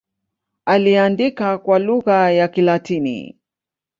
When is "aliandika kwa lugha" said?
0.65-2.31